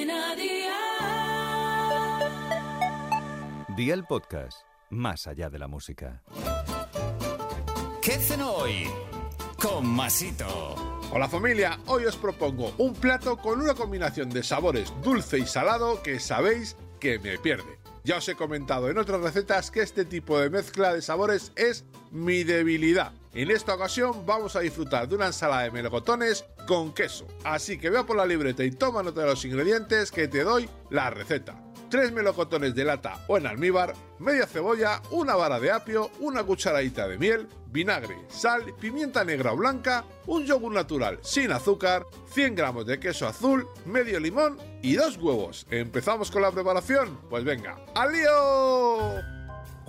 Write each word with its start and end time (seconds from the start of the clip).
Cadena 0.00 0.34
Dial. 0.34 0.76
Día 3.76 3.92
el 3.94 4.04
podcast, 4.04 4.62
más 4.88 5.26
allá 5.26 5.50
de 5.50 5.58
la 5.58 5.68
música. 5.68 6.22
¿Qué 8.00 8.12
cenó 8.12 8.52
hoy? 8.52 8.88
Con 9.60 9.86
Masito. 9.86 10.74
Hola 11.12 11.28
familia, 11.28 11.78
hoy 11.86 12.06
os 12.06 12.16
propongo 12.16 12.72
un 12.78 12.94
plato 12.94 13.36
con 13.36 13.60
una 13.60 13.74
combinación 13.74 14.30
de 14.30 14.42
sabores 14.42 14.90
dulce 15.02 15.38
y 15.38 15.46
salado 15.46 16.02
que 16.02 16.18
sabéis 16.18 16.78
que 16.98 17.18
me 17.18 17.36
pierde. 17.38 17.78
Ya 18.02 18.16
os 18.16 18.28
he 18.28 18.34
comentado 18.34 18.88
en 18.88 18.96
otras 18.96 19.20
recetas 19.20 19.70
que 19.70 19.82
este 19.82 20.06
tipo 20.06 20.38
de 20.40 20.48
mezcla 20.48 20.94
de 20.94 21.02
sabores 21.02 21.52
es 21.56 21.84
mi 22.10 22.42
debilidad. 22.42 23.12
En 23.32 23.50
esta 23.50 23.74
ocasión 23.74 24.26
vamos 24.26 24.56
a 24.56 24.60
disfrutar 24.60 25.08
de 25.08 25.14
una 25.14 25.26
ensalada 25.26 25.62
de 25.62 25.70
melocotones 25.70 26.44
con 26.66 26.92
queso. 26.92 27.28
Así 27.44 27.78
que 27.78 27.88
vea 27.88 28.04
por 28.04 28.16
la 28.16 28.26
libreta 28.26 28.64
y 28.64 28.72
toma 28.72 29.04
nota 29.04 29.20
de 29.20 29.28
los 29.28 29.44
ingredientes 29.44 30.10
que 30.10 30.26
te 30.26 30.42
doy 30.42 30.68
la 30.90 31.10
receta. 31.10 31.62
3 31.90 32.12
melocotones 32.12 32.74
de 32.74 32.84
lata 32.84 33.24
o 33.28 33.36
en 33.36 33.46
almíbar, 33.46 33.94
media 34.18 34.46
cebolla, 34.46 35.00
una 35.10 35.34
vara 35.34 35.58
de 35.60 35.70
apio, 35.70 36.10
una 36.20 36.44
cucharadita 36.44 37.06
de 37.08 37.18
miel, 37.18 37.48
vinagre, 37.66 38.16
sal, 38.28 38.74
pimienta 38.80 39.24
negra 39.24 39.52
o 39.52 39.56
blanca, 39.56 40.04
un 40.26 40.44
yogur 40.44 40.72
natural 40.72 41.18
sin 41.22 41.50
azúcar, 41.52 42.06
100 42.32 42.54
gramos 42.54 42.86
de 42.86 43.00
queso 43.00 43.26
azul, 43.26 43.66
medio 43.86 44.20
limón 44.20 44.56
y 44.82 44.94
dos 44.94 45.16
huevos. 45.16 45.66
¿Empezamos 45.70 46.30
con 46.30 46.42
la 46.42 46.52
preparación? 46.52 47.18
Pues 47.28 47.44
venga, 47.44 47.76
¡al 47.94 48.12
lío! 48.12 49.39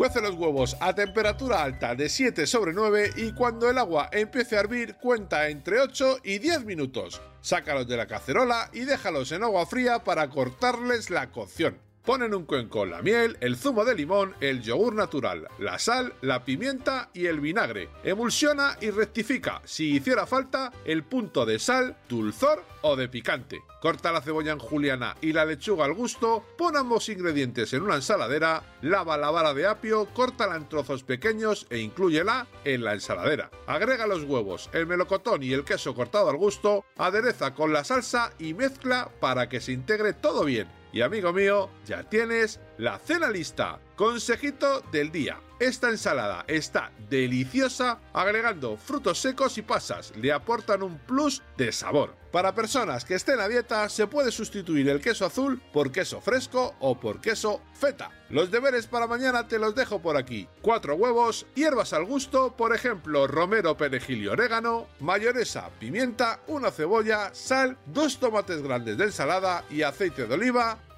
Cuece 0.00 0.22
los 0.22 0.34
huevos 0.34 0.78
a 0.80 0.94
temperatura 0.94 1.62
alta 1.62 1.94
de 1.94 2.08
7 2.08 2.46
sobre 2.46 2.72
9 2.72 3.10
y 3.16 3.32
cuando 3.32 3.68
el 3.68 3.76
agua 3.76 4.08
empiece 4.10 4.56
a 4.56 4.60
hervir 4.60 4.94
cuenta 4.94 5.50
entre 5.50 5.78
8 5.78 6.20
y 6.24 6.38
10 6.38 6.64
minutos. 6.64 7.20
Sácalos 7.42 7.86
de 7.86 7.98
la 7.98 8.06
cacerola 8.06 8.70
y 8.72 8.86
déjalos 8.86 9.30
en 9.30 9.42
agua 9.42 9.66
fría 9.66 10.02
para 10.02 10.30
cortarles 10.30 11.10
la 11.10 11.30
cocción. 11.30 11.76
Pon 12.04 12.22
en 12.22 12.32
un 12.32 12.46
cuenco 12.46 12.86
la 12.86 13.02
miel, 13.02 13.36
el 13.40 13.56
zumo 13.56 13.84
de 13.84 13.94
limón, 13.94 14.34
el 14.40 14.62
yogur 14.62 14.94
natural, 14.94 15.46
la 15.58 15.78
sal, 15.78 16.14
la 16.22 16.44
pimienta 16.44 17.10
y 17.12 17.26
el 17.26 17.40
vinagre. 17.40 17.90
Emulsiona 18.02 18.78
y 18.80 18.88
rectifica, 18.88 19.60
si 19.66 19.96
hiciera 19.96 20.26
falta, 20.26 20.72
el 20.86 21.04
punto 21.04 21.44
de 21.44 21.58
sal, 21.58 21.98
dulzor 22.08 22.64
o 22.80 22.96
de 22.96 23.10
picante. 23.10 23.60
Corta 23.82 24.12
la 24.12 24.22
cebolla 24.22 24.52
en 24.52 24.58
juliana 24.58 25.14
y 25.20 25.34
la 25.34 25.44
lechuga 25.44 25.84
al 25.84 25.92
gusto, 25.92 26.42
pon 26.56 26.74
ambos 26.74 27.10
ingredientes 27.10 27.74
en 27.74 27.82
una 27.82 27.96
ensaladera, 27.96 28.62
lava 28.80 29.18
la 29.18 29.30
vara 29.30 29.52
de 29.52 29.66
apio, 29.66 30.06
córtala 30.14 30.56
en 30.56 30.70
trozos 30.70 31.02
pequeños 31.02 31.66
e 31.68 31.80
inclúyela 31.80 32.46
en 32.64 32.82
la 32.82 32.94
ensaladera. 32.94 33.50
Agrega 33.66 34.06
los 34.06 34.24
huevos, 34.24 34.70
el 34.72 34.86
melocotón 34.86 35.42
y 35.42 35.52
el 35.52 35.64
queso 35.64 35.94
cortado 35.94 36.30
al 36.30 36.38
gusto, 36.38 36.86
adereza 36.96 37.54
con 37.54 37.74
la 37.74 37.84
salsa 37.84 38.32
y 38.38 38.54
mezcla 38.54 39.10
para 39.20 39.50
que 39.50 39.60
se 39.60 39.72
integre 39.72 40.14
todo 40.14 40.44
bien. 40.44 40.79
Y 40.92 41.02
amigo 41.02 41.32
mío, 41.32 41.70
ya 41.86 42.02
tienes 42.02 42.60
la 42.80 42.98
cena 42.98 43.30
lista. 43.30 43.78
Consejito 43.94 44.80
del 44.90 45.12
día. 45.12 45.38
Esta 45.58 45.90
ensalada 45.90 46.46
está 46.48 46.90
deliciosa 47.10 48.00
agregando 48.14 48.78
frutos 48.78 49.18
secos 49.18 49.58
y 49.58 49.62
pasas. 49.62 50.16
Le 50.16 50.32
aportan 50.32 50.82
un 50.82 50.98
plus 50.98 51.42
de 51.58 51.70
sabor. 51.70 52.16
Para 52.32 52.54
personas 52.54 53.04
que 53.04 53.14
estén 53.14 53.40
a 53.40 53.48
dieta 53.48 53.86
se 53.90 54.06
puede 54.06 54.32
sustituir 54.32 54.88
el 54.88 55.02
queso 55.02 55.26
azul 55.26 55.60
por 55.72 55.92
queso 55.92 56.22
fresco 56.22 56.74
o 56.80 56.98
por 56.98 57.20
queso 57.20 57.60
feta. 57.74 58.10
Los 58.30 58.50
deberes 58.50 58.86
para 58.86 59.06
mañana 59.06 59.48
te 59.48 59.58
los 59.58 59.74
dejo 59.74 60.00
por 60.00 60.16
aquí. 60.16 60.48
Cuatro 60.62 60.94
huevos, 60.94 61.46
hierbas 61.54 61.92
al 61.92 62.06
gusto, 62.06 62.56
por 62.56 62.74
ejemplo 62.74 63.26
romero, 63.26 63.76
perejil 63.76 64.22
y 64.22 64.28
orégano, 64.28 64.86
mayonesa, 65.00 65.68
pimienta, 65.78 66.40
una 66.46 66.70
cebolla, 66.70 67.34
sal, 67.34 67.76
dos 67.84 68.18
tomates 68.18 68.62
grandes 68.62 68.96
de 68.96 69.04
ensalada 69.04 69.64
y 69.68 69.82
aceite 69.82 70.26
de 70.26 70.34
oliva 70.34 70.78